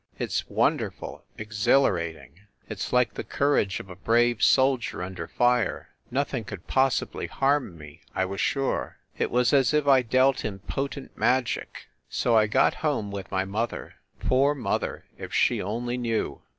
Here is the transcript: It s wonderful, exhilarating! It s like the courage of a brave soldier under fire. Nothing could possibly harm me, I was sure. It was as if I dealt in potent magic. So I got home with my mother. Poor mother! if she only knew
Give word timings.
It 0.17 0.31
s 0.31 0.43
wonderful, 0.49 1.25
exhilarating! 1.37 2.39
It 2.67 2.79
s 2.79 2.91
like 2.91 3.13
the 3.13 3.23
courage 3.23 3.79
of 3.79 3.87
a 3.87 3.95
brave 3.95 4.41
soldier 4.41 5.03
under 5.03 5.27
fire. 5.27 5.89
Nothing 6.09 6.43
could 6.43 6.65
possibly 6.65 7.27
harm 7.27 7.77
me, 7.77 8.01
I 8.15 8.25
was 8.25 8.41
sure. 8.41 8.97
It 9.19 9.29
was 9.29 9.53
as 9.53 9.75
if 9.75 9.85
I 9.87 10.01
dealt 10.01 10.43
in 10.43 10.57
potent 10.57 11.15
magic. 11.15 11.85
So 12.09 12.35
I 12.35 12.47
got 12.47 12.73
home 12.81 13.11
with 13.11 13.29
my 13.29 13.45
mother. 13.45 13.93
Poor 14.19 14.55
mother! 14.55 15.05
if 15.19 15.31
she 15.35 15.61
only 15.61 15.99
knew 15.99 16.41